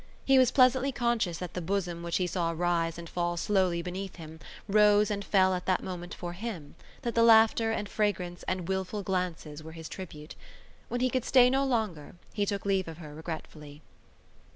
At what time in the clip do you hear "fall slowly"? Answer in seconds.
3.07-3.83